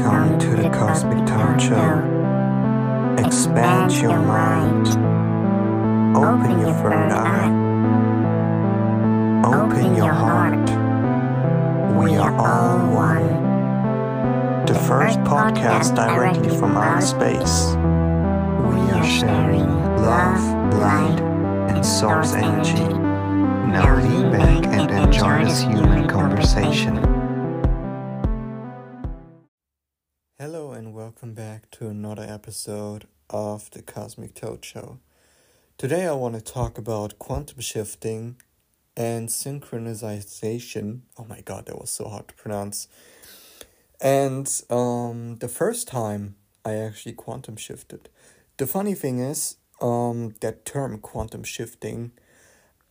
[0.00, 2.00] Welcome to the Cosmic Talk Show.
[3.22, 4.88] Expand your mind.
[6.16, 7.50] Open your third eye.
[9.44, 10.70] Open your heart.
[12.02, 14.64] We are all one.
[14.64, 17.66] The first podcast directly from outer space.
[18.64, 19.68] We are sharing
[20.00, 21.20] love, light,
[21.74, 22.88] and source energy.
[23.68, 27.19] Now lean back and enjoy this human conversation.
[31.30, 34.98] Welcome back to another episode of the Cosmic Toad Show.
[35.78, 38.40] Today I want to talk about quantum shifting
[38.96, 41.02] and synchronization.
[41.16, 42.88] Oh my god, that was so hard to pronounce.
[44.00, 48.08] And um, the first time I actually quantum shifted.
[48.56, 52.10] The funny thing is, um, that term quantum shifting,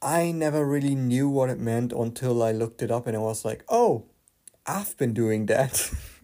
[0.01, 3.43] I never really knew what it meant until I looked it up and I was
[3.43, 4.05] like, oh,
[4.65, 5.91] I've been doing that.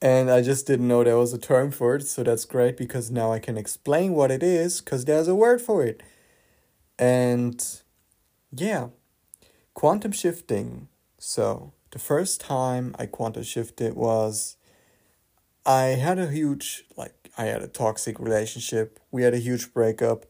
[0.00, 2.06] and I just didn't know there was a term for it.
[2.06, 5.60] So that's great because now I can explain what it is because there's a word
[5.60, 6.02] for it.
[6.98, 7.64] And
[8.52, 8.88] yeah,
[9.74, 10.88] quantum shifting.
[11.18, 14.56] So the first time I quantum shifted was
[15.64, 19.00] I had a huge, like, I had a toxic relationship.
[19.10, 20.26] We had a huge breakup.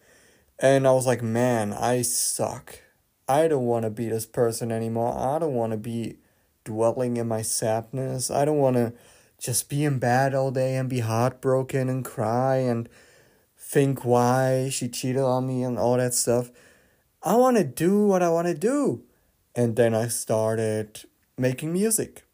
[0.59, 2.81] And I was like, man, I suck.
[3.29, 5.17] I don't want to be this person anymore.
[5.19, 6.19] I don't want to be
[6.65, 8.31] dwelling in my sadness.
[8.31, 8.93] I don't want to
[9.39, 12.89] just be in bed all day and be heartbroken and cry and
[13.57, 16.51] think why she cheated on me and all that stuff.
[17.23, 19.03] I want to do what I want to do.
[19.55, 21.01] And then I started
[21.37, 22.25] making music.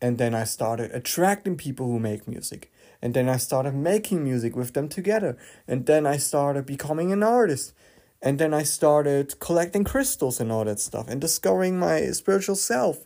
[0.00, 2.70] And then I started attracting people who make music.
[3.00, 5.38] And then I started making music with them together.
[5.66, 7.72] And then I started becoming an artist.
[8.20, 13.04] And then I started collecting crystals and all that stuff and discovering my spiritual self.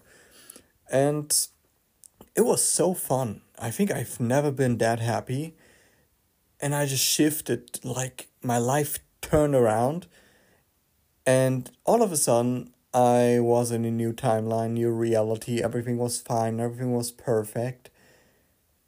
[0.91, 1.31] And
[2.35, 3.43] it was so fun.
[3.59, 5.55] I think I've never been that happy.
[6.61, 10.07] And I just shifted, like, my life turned around.
[11.27, 15.63] And all of a sudden, I was in a new timeline, new reality.
[15.63, 17.91] Everything was fine, everything was perfect.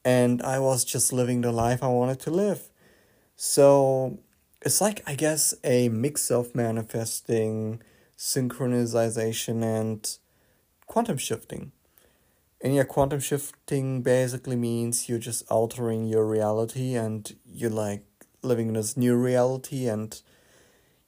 [0.04, 2.70] And I was just living the life I wanted to live.
[3.36, 4.18] So
[4.60, 7.80] it's like, I guess, a mix of manifesting,
[8.18, 10.18] synchronization, and
[10.86, 11.72] quantum shifting.
[12.62, 18.04] And yeah, quantum shifting basically means you're just altering your reality and you're like
[18.42, 20.22] living in this new reality and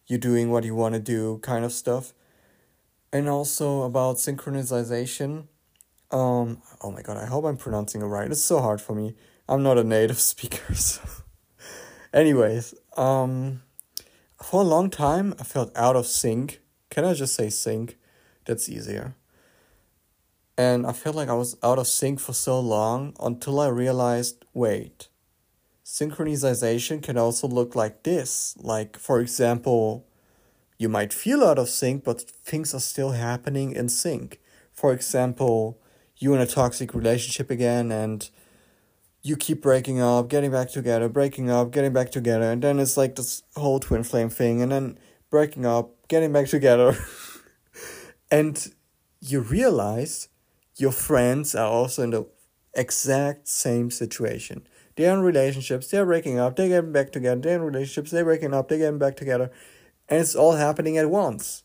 [0.09, 2.13] you're doing what you want to do kind of stuff.
[3.13, 5.47] And also about synchronization.
[6.11, 8.31] Um oh my god, I hope I'm pronouncing it right.
[8.31, 9.15] It's so hard for me.
[9.49, 11.03] I'm not a native speaker, so
[12.13, 13.63] anyways, um
[14.43, 16.61] for a long time I felt out of sync.
[16.91, 17.97] Can I just say sync?
[18.45, 19.15] That's easier.
[20.57, 24.45] And I felt like I was out of sync for so long until I realized
[24.55, 25.09] wait,
[25.85, 28.57] synchronization can also look like this.
[28.59, 30.07] Like, for example,
[30.79, 34.41] you might feel out of sync, but things are still happening in sync.
[34.73, 35.81] For example,
[36.17, 38.29] you're in a toxic relationship again and
[39.23, 42.99] you keep breaking up, getting back together, breaking up, getting back together, and then it's
[42.99, 44.99] like this whole twin flame thing, and then
[45.31, 46.95] breaking up, getting back together.
[48.31, 48.75] and
[49.21, 50.29] you realize
[50.77, 52.27] your friends are also in the
[52.75, 54.67] exact same situation.
[54.97, 58.55] They're in relationships, they're breaking up, they're getting back together, they're in relationships, they're breaking
[58.55, 59.51] up, they're getting back together.
[60.09, 61.65] And it's all happening at once.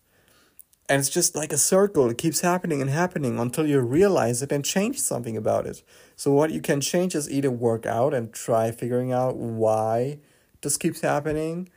[0.88, 2.10] And it's just like a circle.
[2.10, 5.84] It keeps happening and happening until you realize it and change something about it.
[6.16, 10.18] So, what you can change is either work out and try figuring out why
[10.62, 11.70] this keeps happening,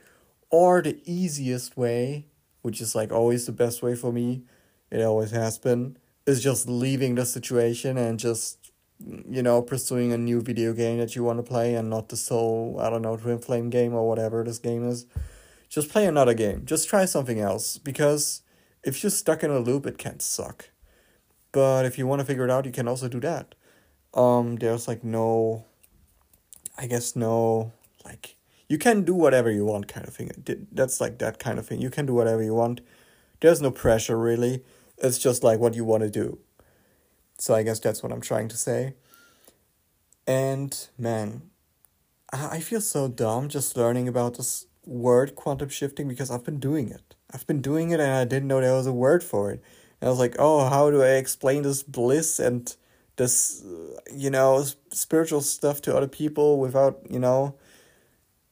[0.49, 2.25] or the easiest way,
[2.63, 4.43] which is like always the best way for me,
[4.89, 8.71] it always has been, is just leaving the situation and just
[9.29, 12.15] you know pursuing a new video game that you want to play and not the
[12.15, 15.05] soul i don't know twin flame game or whatever this game is.
[15.73, 16.65] Just play another game.
[16.65, 17.79] Just try something else.
[17.79, 18.43] Because
[18.83, 20.69] if you're stuck in a loop it can suck.
[21.51, 23.55] But if you want to figure it out you can also do that.
[24.13, 25.65] Um there's like no
[26.77, 27.71] i guess no
[28.05, 28.35] like
[28.69, 30.29] you can do whatever you want kind of thing.
[30.71, 31.81] That's like that kind of thing.
[31.81, 32.81] You can do whatever you want.
[33.39, 34.63] There's no pressure really
[35.03, 36.39] it's just like what you want to do.
[37.37, 38.95] So I guess that's what I'm trying to say.
[40.25, 41.43] And man,
[42.31, 46.89] I feel so dumb just learning about this word quantum shifting because I've been doing
[46.89, 47.15] it.
[47.31, 49.61] I've been doing it and I didn't know there was a word for it.
[49.99, 52.73] And I was like, oh, how do I explain this bliss and
[53.17, 57.55] this, uh, you know, spiritual stuff to other people without, you know,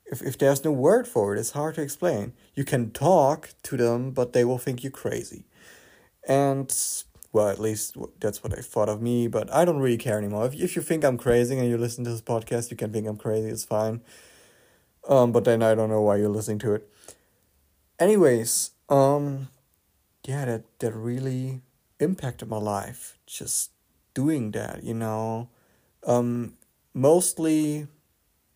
[0.05, 2.33] if, if there's no word for it, it's hard to explain.
[2.53, 5.45] You can talk to them, but they will think you crazy.
[6.27, 6.71] And
[7.33, 10.45] Well, at least that's what they thought of me, but I don't really care anymore.
[10.47, 13.07] If, if you think I'm crazy and you listen to this podcast, you can think
[13.07, 14.01] I'm crazy, it's fine.
[15.07, 16.89] Um, but then I don't know why you're listening to it.
[17.99, 19.47] Anyways, um,
[20.25, 21.61] yeah, that, that really
[21.99, 23.17] impacted my life.
[23.25, 23.71] Just
[24.13, 25.49] doing that, you know.
[26.05, 26.55] Um,
[26.93, 27.87] mostly,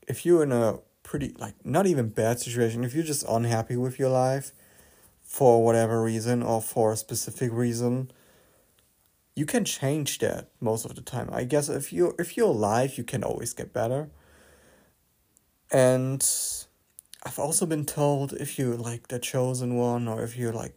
[0.07, 3.97] if you're in a pretty, like, not even bad situation, if you're just unhappy with
[3.97, 4.51] your life
[5.25, 8.11] for whatever reason or for a specific reason,
[9.35, 11.29] you can change that most of the time.
[11.33, 14.09] I guess if you if you're alive, you can always get better.
[15.71, 16.25] And
[17.25, 20.75] I've also been told if you're like the chosen one or if you're like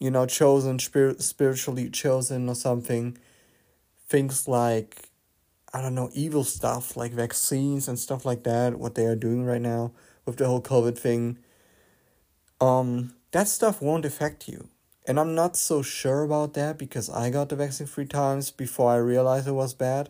[0.00, 3.16] you know chosen spirit spiritually chosen or something
[4.08, 5.08] things like
[5.72, 9.44] I don't know evil stuff like vaccines and stuff like that what they are doing
[9.44, 9.92] right now
[10.26, 11.38] with the whole covid thing
[12.60, 14.68] um that stuff won't affect you
[15.06, 18.90] and I'm not so sure about that because I got the vaccine three times before
[18.90, 20.08] I realized it was bad.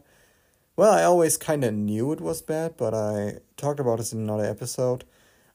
[0.76, 4.20] Well, I always kind of knew it was bad, but I talked about this in
[4.20, 5.04] another episode.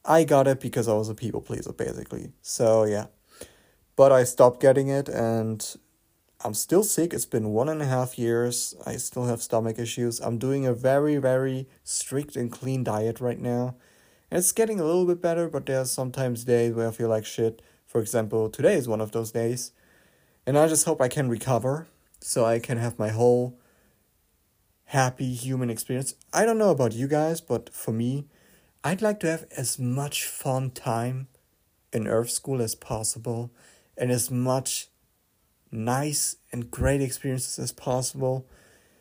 [0.04, 2.32] I got it because I was a people pleaser, basically.
[2.42, 3.06] So, yeah.
[3.96, 5.76] But I stopped getting it and
[6.42, 7.12] I'm still sick.
[7.12, 8.74] It's been one and a half years.
[8.86, 10.20] I still have stomach issues.
[10.20, 13.76] I'm doing a very, very strict and clean diet right now.
[14.30, 17.24] And it's getting a little bit better, but there's sometimes days where I feel like
[17.24, 17.62] shit.
[17.86, 19.72] For example, today is one of those days.
[20.46, 21.88] And I just hope I can recover
[22.20, 23.58] so I can have my whole
[24.84, 26.14] happy human experience.
[26.32, 28.26] I don't know about you guys, but for me,
[28.84, 31.28] I'd like to have as much fun time
[31.92, 33.50] in Earth School as possible
[33.96, 34.88] and as much
[35.70, 38.46] nice and great experiences as possible.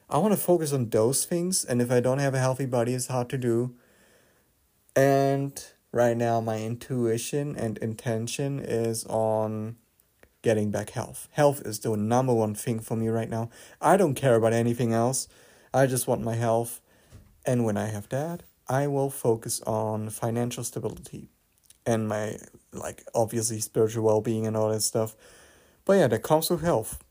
[0.10, 2.94] I want to focus on those things, and if I don't have a healthy body,
[2.94, 3.76] it's hard to do.
[5.00, 9.78] And right now my intuition and intention is on
[10.42, 11.30] getting back health.
[11.32, 13.50] Health is the number one thing for me right now.
[13.80, 15.30] I don't care about anything else.
[15.74, 16.82] I just want my health.
[17.46, 21.30] And when I have that, I will focus on financial stability
[21.86, 22.36] and my
[22.74, 25.16] like obviously spiritual well-being and all that stuff.
[25.86, 27.02] But yeah, that comes with health.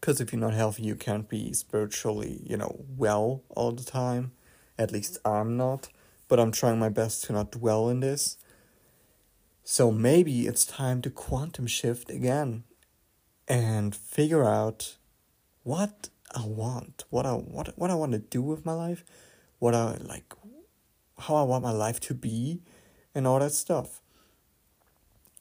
[0.00, 4.32] Cuz if you're not healthy, you can't be spiritually, you know, well all the time.
[4.76, 5.88] At least I'm not
[6.28, 8.36] but I'm trying my best to not dwell in this.
[9.64, 12.64] So maybe it's time to quantum shift again
[13.48, 14.96] and figure out
[15.62, 19.04] what I want, what I what what I want to do with my life,
[19.58, 20.34] what I like
[21.18, 22.62] how I want my life to be
[23.14, 24.02] and all that stuff.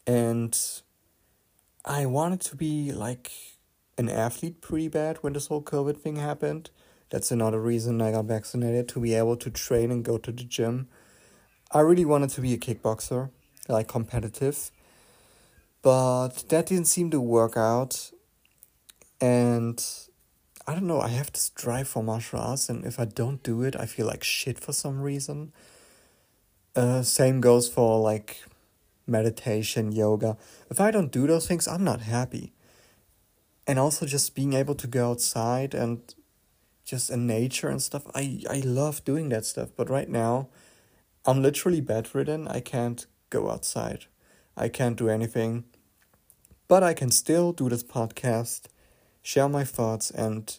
[0.07, 0.57] And
[1.83, 3.31] I wanted to be like
[3.97, 6.69] an athlete pretty bad when this whole COVID thing happened.
[7.15, 10.43] That's another reason I got vaccinated to be able to train and go to the
[10.43, 10.89] gym.
[11.71, 13.29] I really wanted to be a kickboxer,
[13.69, 14.69] like competitive,
[15.81, 18.11] but that didn't seem to work out.
[19.21, 19.81] And
[20.67, 23.63] I don't know, I have this drive for martial arts, and if I don't do
[23.63, 25.53] it, I feel like shit for some reason.
[26.75, 28.43] Uh, same goes for like
[29.07, 30.35] meditation, yoga.
[30.69, 32.51] If I don't do those things, I'm not happy.
[33.65, 36.13] And also just being able to go outside and
[36.85, 38.03] just in nature and stuff.
[38.13, 39.69] I, I love doing that stuff.
[39.75, 40.47] But right now,
[41.25, 42.47] I'm literally bedridden.
[42.47, 44.05] I can't go outside.
[44.55, 45.65] I can't do anything.
[46.67, 48.67] But I can still do this podcast,
[49.21, 50.57] share my thoughts, and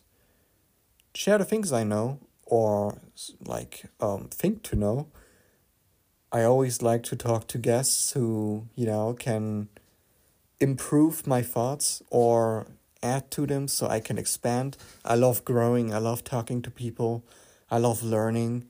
[1.14, 3.01] share the things I know or
[3.44, 5.08] like um, think to know.
[6.32, 9.69] I always like to talk to guests who, you know, can
[10.60, 12.67] improve my thoughts or
[13.15, 14.77] add to them so I can expand.
[15.05, 17.25] I love growing, I love talking to people,
[17.70, 18.67] I love learning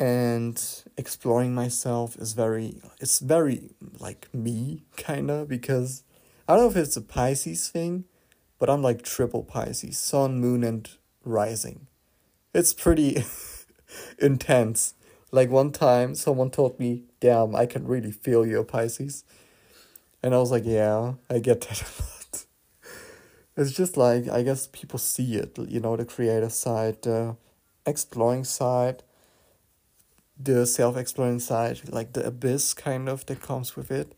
[0.00, 6.02] and exploring myself is very it's very like me kind of because
[6.48, 8.06] I don't know if it's a Pisces thing,
[8.58, 10.90] but I'm like triple Pisces, sun, moon and
[11.22, 11.86] rising.
[12.52, 13.22] It's pretty
[14.18, 14.94] intense.
[15.30, 19.22] Like one time someone told me, "Damn, I can really feel your Pisces."
[20.22, 22.19] And I was like, "Yeah, I get that a lot."
[23.60, 27.36] It's just like I guess people see it, you know, the creative side, the
[27.84, 29.02] exploring side,
[30.42, 34.14] the self-exploring side, like the abyss kind of that comes with it.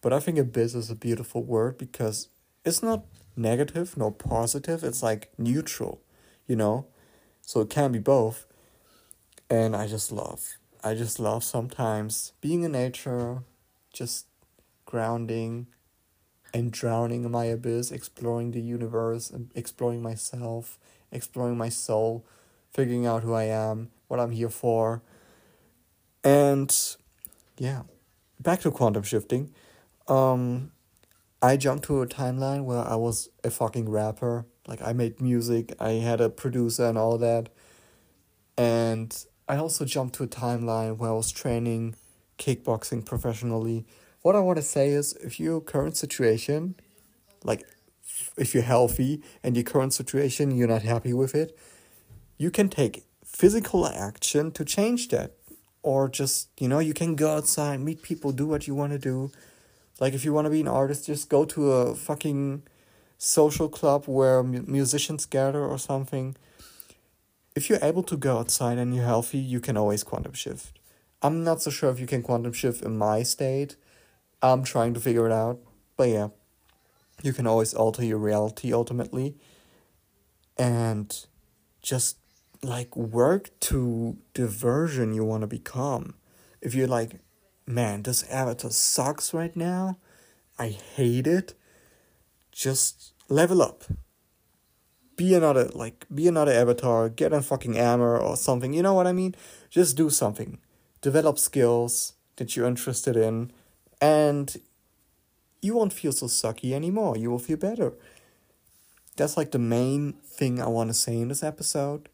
[0.00, 2.28] But I think abyss is a beautiful word because
[2.64, 4.84] it's not negative nor positive.
[4.84, 6.00] It's like neutral,
[6.46, 6.86] you know.
[7.42, 8.46] So it can be both.
[9.50, 10.58] And I just love.
[10.84, 13.42] I just love sometimes being in nature,
[13.92, 14.26] just
[14.86, 15.66] grounding
[16.54, 20.78] and drowning in my abyss, exploring the universe, exploring myself,
[21.12, 22.24] exploring my soul,
[22.72, 25.02] figuring out who I am, what I'm here for
[26.24, 26.96] and
[27.58, 27.82] yeah,
[28.40, 29.52] back to quantum shifting.
[30.08, 30.72] Um,
[31.42, 34.46] I jumped to a timeline where I was a fucking rapper.
[34.66, 37.50] Like I made music, I had a producer and all that.
[38.56, 39.14] And
[39.46, 41.96] I also jumped to a timeline where I was training
[42.38, 43.84] kickboxing professionally.
[44.24, 46.74] What I want to say is if your current situation,
[47.44, 47.62] like
[48.36, 51.56] if you're healthy and your current situation you're not happy with it,
[52.38, 55.32] you can take physical action to change that.
[55.82, 58.98] Or just, you know, you can go outside, meet people, do what you want to
[58.98, 59.30] do
[60.00, 62.62] like if you want to be an artist, just go to a fucking
[63.18, 66.36] social club where musicians gather or something.
[67.54, 70.78] If you're able to go outside and you're healthy, you can always quantum shift.
[71.22, 73.76] I'm not so sure if you can quantum shift in my state.
[74.44, 75.58] I'm trying to figure it out.
[75.96, 76.28] But yeah,
[77.22, 79.36] you can always alter your reality ultimately.
[80.58, 81.26] And
[81.82, 82.18] just
[82.62, 86.14] like work to the version you want to become.
[86.60, 87.20] If you're like,
[87.66, 89.98] man, this avatar sucks right now.
[90.58, 91.54] I hate it.
[92.52, 93.84] Just level up.
[95.16, 98.72] Be another like be another avatar, get a fucking armor or something.
[98.74, 99.34] You know what I mean?
[99.70, 100.58] Just do something.
[101.00, 103.52] Develop skills that you're interested in
[104.04, 104.60] and
[105.62, 107.16] you won't feel so sucky anymore.
[107.16, 107.94] You will feel better.
[109.16, 112.10] That's like the main thing I want to say in this episode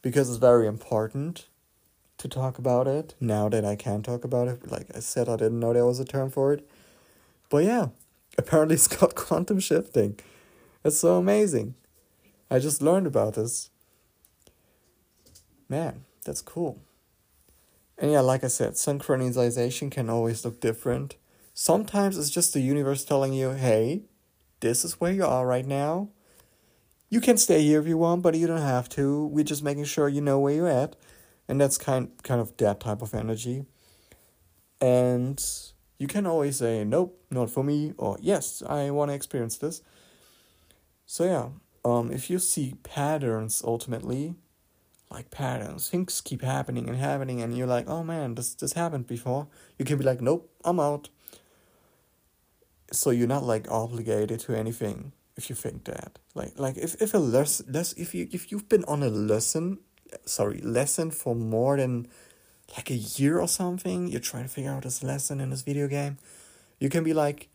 [0.00, 1.48] because it's very important
[2.18, 4.70] to talk about it now that I can talk about it.
[4.70, 6.68] Like I said, I didn't know there was a term for it.
[7.50, 7.88] But yeah,
[8.38, 10.20] apparently it's called quantum shifting.
[10.84, 11.74] It's so amazing.
[12.48, 13.70] I just learned about this.
[15.68, 16.80] Man, that's cool.
[17.98, 21.16] And yeah, like I said, synchronization can always look different.
[21.54, 24.02] Sometimes it's just the universe telling you, hey,
[24.60, 26.10] this is where you are right now.
[27.08, 29.26] You can stay here if you want, but you don't have to.
[29.26, 30.96] We're just making sure you know where you're at
[31.48, 33.64] and that's kind kind of that type of energy
[34.80, 35.44] and
[35.98, 39.82] you can always say nope not for me or yes i want to experience this
[41.06, 41.48] so yeah
[41.84, 44.34] um if you see patterns ultimately
[45.10, 49.06] like patterns things keep happening and happening and you're like oh man this this happened
[49.06, 49.46] before
[49.78, 51.08] you can be like nope i'm out
[52.92, 56.18] so you're not like obligated to anything if you think that.
[56.34, 59.78] Like like if, if a less less if you if you've been on a lesson
[60.24, 62.06] sorry lesson for more than
[62.76, 65.88] like a year or something you're trying to figure out this lesson in this video
[65.88, 66.18] game
[66.78, 67.48] you can be like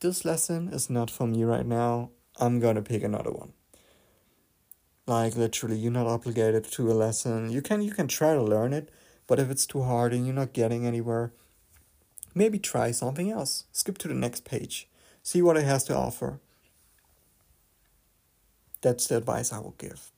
[0.00, 2.10] this lesson is not for me right now.
[2.38, 3.52] I'm gonna pick another one.
[5.06, 7.50] Like literally you're not obligated to a lesson.
[7.50, 8.90] You can you can try to learn it
[9.26, 11.32] but if it's too hard and you're not getting anywhere
[12.36, 13.64] maybe try something else.
[13.72, 14.88] Skip to the next page.
[15.22, 16.38] See what it has to offer.
[18.82, 20.12] That's the advice i will give.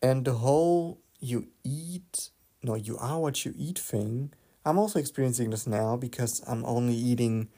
[0.00, 2.30] And the whole you eat,
[2.62, 4.32] no, you are what you eat thing,
[4.64, 7.48] I'm also experiencing this now because I'm only eating,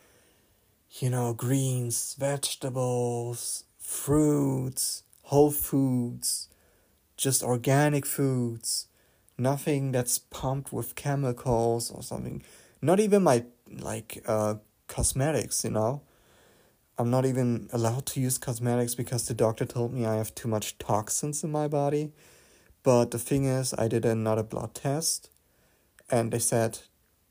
[1.01, 6.49] you know, greens, vegetables, fruits, whole foods,
[7.17, 8.87] just organic foods,
[9.39, 12.43] nothing that's pumped with chemicals or something.
[12.81, 14.57] Not even my, like, uh,
[14.89, 16.03] cosmetics, you know.
[16.97, 20.49] I'm not even allowed to use cosmetics because the doctor told me I have too
[20.49, 22.13] much toxins in my body.
[22.85, 25.31] But the thing is, I did another blood test,
[26.11, 26.81] and they said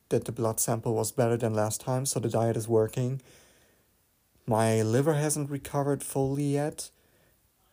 [0.09, 3.21] that the blood sample was better than last time, so the diet is working.
[4.45, 6.89] My liver hasn't recovered fully yet,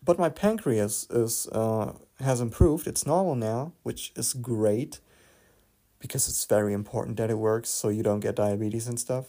[0.04, 2.86] but my pancreas is uh, has improved.
[2.86, 5.00] It's normal now, which is great
[5.98, 9.26] because it's very important that it works so you don't get diabetes and stuff.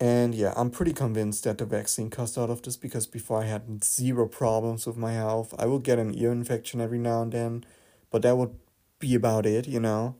[0.00, 3.46] And yeah, I'm pretty convinced that the vaccine caused out of this because before I
[3.46, 5.54] had zero problems with my health.
[5.58, 7.64] I would get an ear infection every now and then,
[8.10, 8.54] but that would
[9.00, 10.16] be about it, you know.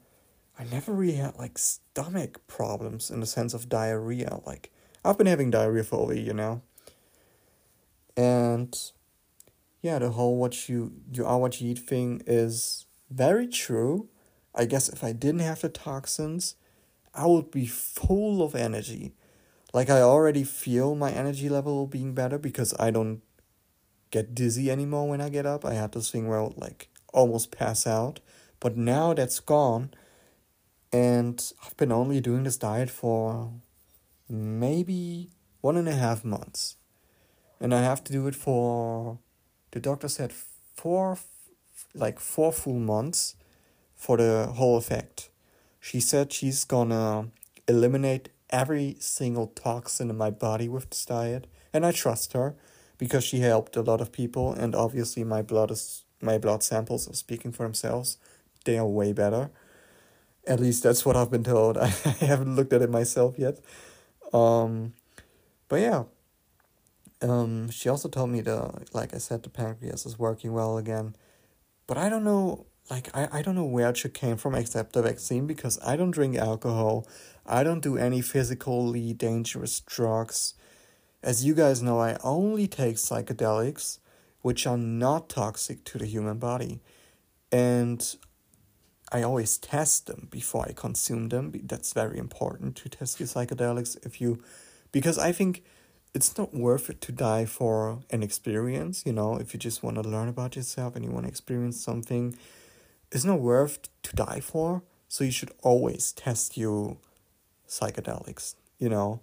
[0.59, 4.41] I never really had like stomach problems in the sense of diarrhea.
[4.45, 4.73] Like
[5.05, 6.63] I've been having diarrhea for over a year now.
[8.17, 8.77] And
[9.81, 14.09] yeah, the whole what you you are what you eat thing is very true.
[14.55, 16.57] I guess if I didn't have the toxins,
[17.15, 19.15] I would be full of energy
[19.73, 23.21] like I already feel my energy level being better because I don't
[24.11, 25.65] get dizzy anymore when I get up.
[25.65, 28.21] I had this thing where I would like almost pass out.
[28.61, 29.91] But now that's gone
[30.93, 33.53] and I've been only doing this diet for
[34.29, 35.31] maybe
[35.61, 36.77] one and a half months.
[37.61, 39.19] And I have to do it for
[39.71, 41.19] the doctor said four
[41.95, 43.37] like four full months
[43.95, 45.31] for the whole effect.
[45.81, 47.29] She said she's gonna
[47.67, 52.55] eliminate every single toxin in my body with this diet, and I trust her
[52.97, 57.09] because she helped a lot of people, and obviously my blood is my blood samples
[57.09, 58.19] are speaking for themselves.
[58.65, 59.51] They are way better.
[60.47, 61.79] At least that's what I've been told.
[61.79, 63.61] I haven't looked at it myself yet.
[64.33, 64.95] Um,
[65.69, 66.05] but yeah.
[67.21, 71.17] Um, she also told me the like I said the pancreas is working well again,
[71.87, 75.03] but I don't know like I, I don't know where she came from except the
[75.03, 77.07] vaccine because I don't drink alcohol,
[77.45, 80.55] I don't do any physically dangerous drugs.
[81.23, 83.99] As you guys know, I only take psychedelics,
[84.43, 86.81] which are not toxic to the human body,
[87.51, 88.17] and
[89.11, 91.53] I always test them before I consume them.
[91.65, 94.41] That's very important to test your psychedelics if you,
[94.93, 95.65] because I think
[96.15, 100.03] it's not worth it to die for an experience, you know, if you just want
[100.03, 102.37] to learn about yourself and you want to experience something,
[103.13, 104.83] it's not worth to die for.
[105.09, 106.99] So you should always test your
[107.67, 109.21] psychedelics, you know.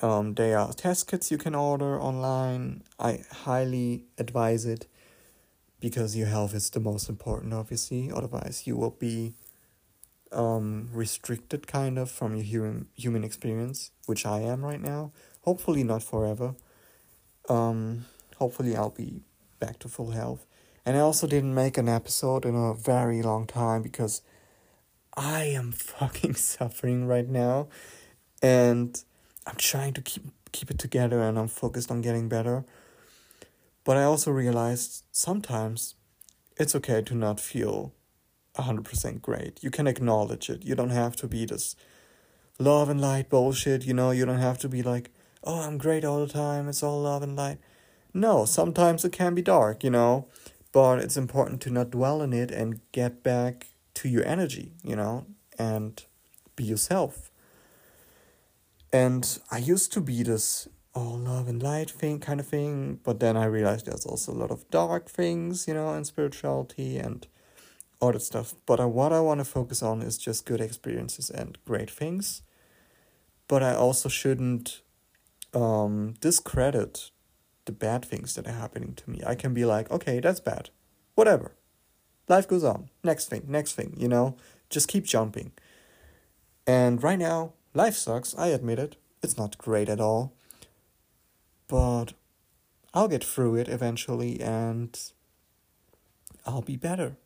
[0.00, 2.82] Um, there are test kits you can order online.
[2.98, 4.86] I highly advise it
[5.80, 8.10] because your health is the most important, obviously.
[8.14, 9.34] Otherwise, you will be
[10.32, 15.12] um, restricted kind of from your human human experience, which I am right now.
[15.46, 16.56] Hopefully not forever.
[17.48, 18.04] Um,
[18.36, 19.22] hopefully I'll be
[19.60, 20.44] back to full health.
[20.84, 24.22] And I also didn't make an episode in a very long time because
[25.16, 27.68] I am fucking suffering right now,
[28.42, 29.02] and
[29.46, 32.64] I'm trying to keep keep it together and I'm focused on getting better.
[33.84, 35.94] But I also realized sometimes
[36.56, 37.92] it's okay to not feel
[38.54, 39.62] 100% great.
[39.62, 40.64] You can acknowledge it.
[40.64, 41.76] You don't have to be this
[42.58, 45.10] love and light bullshit, you know, you don't have to be like,
[45.46, 47.58] oh, I'm great all the time, it's all love and light.
[48.12, 50.26] No, sometimes it can be dark, you know,
[50.72, 54.96] but it's important to not dwell in it and get back to your energy, you
[54.96, 55.26] know,
[55.58, 56.04] and
[56.56, 57.30] be yourself.
[58.92, 63.20] And I used to be this all love and light thing kind of thing, but
[63.20, 67.26] then I realized there's also a lot of dark things, you know, in spirituality and
[68.00, 68.54] all that stuff.
[68.64, 72.42] But I, what I want to focus on is just good experiences and great things.
[73.48, 74.80] But I also shouldn't
[75.54, 77.10] um, discredit
[77.64, 79.20] the bad things that are happening to me.
[79.26, 80.70] I can be like, okay, that's bad.
[81.14, 81.52] Whatever.
[82.28, 82.90] Life goes on.
[83.04, 84.36] Next thing, next thing, you know?
[84.70, 85.52] Just keep jumping.
[86.66, 88.36] And right now, life sucks.
[88.36, 88.96] I admit it.
[89.22, 90.32] It's not great at all.
[91.68, 92.14] But
[92.94, 94.98] I'll get through it eventually and
[96.44, 97.16] I'll be better.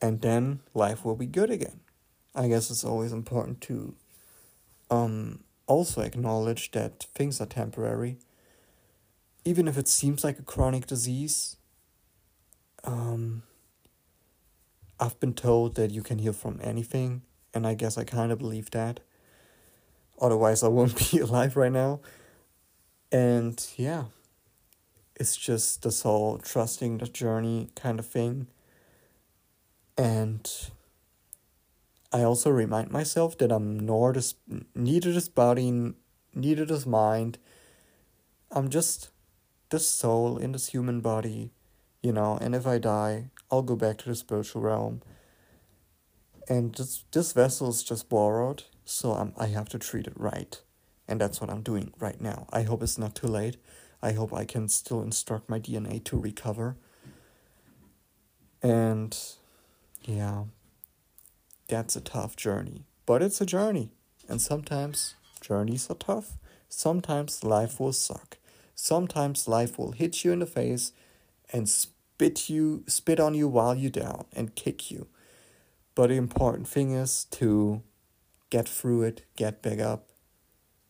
[0.00, 1.80] And then life will be good again.
[2.34, 3.94] I guess it's always important to
[4.90, 8.18] um also acknowledge that things are temporary.
[9.44, 11.56] Even if it seems like a chronic disease,
[12.82, 13.44] um,
[14.98, 17.22] I've been told that you can heal from anything,
[17.54, 18.98] and I guess I kind of believe that.
[20.20, 22.00] Otherwise, I won't be alive right now.
[23.12, 24.04] And yeah,
[25.14, 28.48] it's just this whole trusting the journey kind of thing.
[29.96, 30.50] And
[32.12, 34.34] I also remind myself that I'm nor this
[34.74, 35.94] neither this body,
[36.34, 37.38] neither this mind.
[38.50, 39.10] I'm just
[39.70, 41.52] this soul in this human body,
[42.02, 45.02] you know, and if I die, I'll go back to the spiritual realm.
[46.48, 50.60] And this this vessel is just borrowed, so I'm I have to treat it right.
[51.06, 52.46] And that's what I'm doing right now.
[52.52, 53.56] I hope it's not too late.
[54.02, 56.76] I hope I can still instruct my DNA to recover.
[58.62, 59.16] And
[60.02, 60.44] yeah,
[61.70, 63.90] that's a tough journey, but it's a journey.
[64.28, 66.36] And sometimes journeys are tough.
[66.68, 68.38] Sometimes life will suck.
[68.74, 70.92] Sometimes life will hit you in the face
[71.52, 75.06] and spit you spit on you while you're down and kick you.
[75.94, 77.82] But the important thing is to
[78.50, 80.08] get through it, get back up,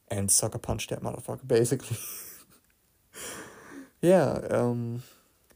[0.09, 1.99] and sucker punch that motherfucker, basically.
[4.01, 5.03] yeah, um,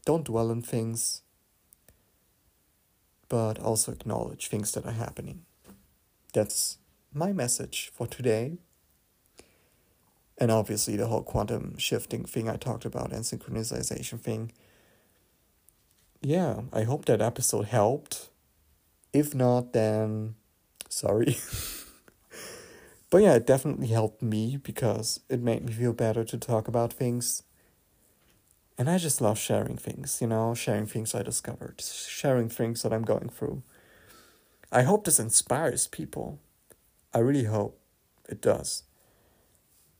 [0.05, 1.21] don't dwell on things
[3.29, 5.43] but also acknowledge things that are happening.
[6.33, 6.77] That's
[7.13, 8.57] my message for today.
[10.37, 14.51] And obviously, the whole quantum shifting thing I talked about and synchronization thing.
[16.21, 18.29] Yeah, I hope that episode helped.
[19.13, 20.35] If not, then
[20.89, 21.37] sorry.
[23.09, 26.91] but yeah, it definitely helped me because it made me feel better to talk about
[26.91, 27.43] things
[28.77, 32.91] and I just love sharing things, you know, sharing things I discovered, sharing things that
[32.91, 33.63] I'm going through.
[34.71, 36.39] I hope this inspires people.
[37.13, 37.79] I really hope
[38.27, 38.83] it does.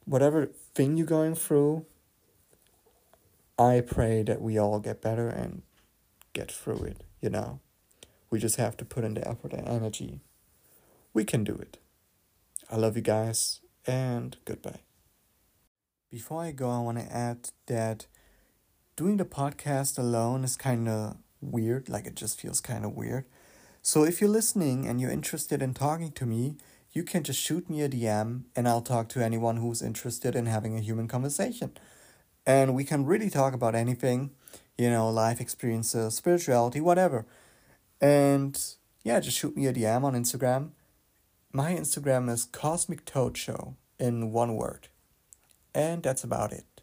[0.03, 1.85] Whatever thing you're going through,
[3.57, 5.61] I pray that we all get better and
[6.33, 7.61] get through it, you know.
[8.29, 10.19] We just have to put in the effort and energy.
[11.13, 11.77] We can do it.
[12.69, 14.81] I love you guys and goodbye.
[16.11, 18.07] Before I go, I want to add that
[18.95, 23.25] doing the podcast alone is kind of weird, like it just feels kind of weird.
[23.81, 26.55] So if you're listening and you're interested in talking to me,
[26.91, 30.45] you can just shoot me a DM and I'll talk to anyone who's interested in
[30.45, 31.71] having a human conversation.
[32.45, 34.31] And we can really talk about anything,
[34.77, 37.25] you know, life experiences, spirituality, whatever.
[37.99, 38.57] And
[39.03, 40.69] yeah, just shoot me a DM on Instagram.
[41.51, 44.87] My Instagram is Cosmic Toad Show in one word.
[45.73, 46.74] And that's about it.